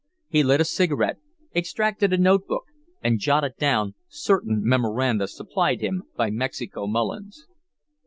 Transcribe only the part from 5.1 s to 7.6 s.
supplied him by Mexico Mullins.